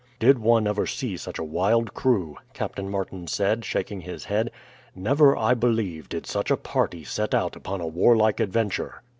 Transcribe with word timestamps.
"Did 0.17 0.39
one 0.39 0.65
ever 0.65 0.87
see 0.87 1.15
such 1.15 1.37
a 1.37 1.43
wild 1.43 1.93
crew?" 1.93 2.37
Captain 2.55 2.89
Martin 2.89 3.27
said, 3.27 3.63
shaking 3.63 4.01
his 4.01 4.23
head. 4.25 4.49
"Never, 4.95 5.37
I 5.37 5.53
believe, 5.53 6.09
did 6.09 6.25
such 6.25 6.49
a 6.49 6.57
party 6.57 7.03
set 7.03 7.35
out 7.35 7.55
upon 7.55 7.81
a 7.81 7.87
warlike 7.87 8.39
adventure." 8.39 9.03